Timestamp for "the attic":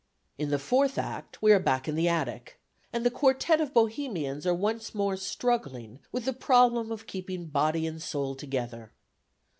1.93-2.59